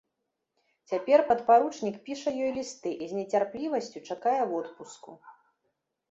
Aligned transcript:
Цяпер 0.91 1.19
падпаручнік 1.31 1.99
піша 2.07 2.29
ёй 2.45 2.49
лісты 2.55 2.93
і 3.07 3.09
з 3.11 3.17
нецярплівасцю 3.17 3.99
чакае 4.15 4.39
водпуску. 4.55 5.11